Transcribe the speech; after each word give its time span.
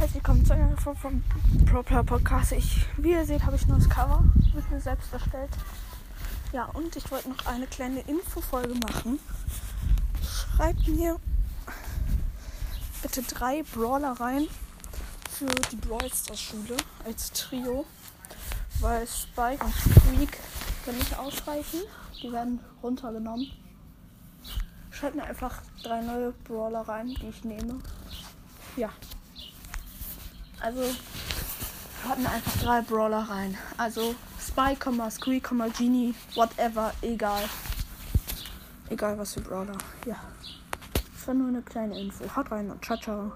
willkommen 0.00 0.44
zu 0.46 0.54
einer 0.54 0.76
Folge 0.78 0.98
vom 0.98 1.22
ProPlayer 1.66 2.02
Podcast. 2.02 2.52
Ich, 2.52 2.86
wie 2.96 3.12
ihr 3.12 3.24
seht, 3.26 3.44
habe 3.44 3.54
ich 3.56 3.62
ein 3.64 3.68
neues 3.68 3.88
Cover 3.88 4.24
mit 4.54 4.68
mir 4.70 4.80
selbst 4.80 5.12
erstellt. 5.12 5.50
Ja, 6.52 6.64
und 6.64 6.96
ich 6.96 7.10
wollte 7.10 7.28
noch 7.28 7.44
eine 7.44 7.66
kleine 7.66 8.00
Infofolge 8.00 8.74
machen. 8.74 9.20
Schreibt 10.24 10.88
mir 10.88 11.20
bitte 13.02 13.22
drei 13.22 13.62
Brawler 13.62 14.12
rein 14.12 14.48
für 15.30 15.46
die 15.70 15.76
Brawl 15.76 16.10
Stars 16.12 16.40
Schule 16.40 16.76
als 17.04 17.30
Trio, 17.32 17.84
weil 18.80 19.06
Spike 19.06 19.62
und 19.62 19.74
Freak 19.74 20.38
können 20.84 20.98
nicht 20.98 21.16
ausreichen. 21.18 21.80
Die 22.22 22.32
werden 22.32 22.58
runtergenommen. 22.82 23.52
Schreibt 24.90 25.14
mir 25.14 25.24
einfach 25.24 25.60
drei 25.84 26.00
neue 26.00 26.32
Brawler 26.44 26.88
rein, 26.88 27.08
die 27.08 27.28
ich 27.28 27.44
nehme. 27.44 27.78
Ja. 28.76 28.88
Also 30.60 30.82
mir 32.18 32.30
einfach 32.30 32.56
drei 32.62 32.80
Brawler 32.82 33.28
rein. 33.28 33.56
Also 33.76 34.14
Spike, 34.40 34.78
Squeak, 35.10 35.44
Genie, 35.76 36.14
whatever, 36.34 36.92
egal. 37.02 37.42
Egal 38.88 39.18
was 39.18 39.34
für 39.34 39.40
Brawler. 39.40 39.78
Ja. 40.06 40.16
Das 41.14 41.26
war 41.28 41.34
nur 41.34 41.48
eine 41.48 41.62
kleine 41.62 41.98
Info. 41.98 42.24
Haut 42.34 42.50
rein 42.50 42.70
und 42.70 42.84
ciao, 42.84 42.98
ciao. 42.98 43.32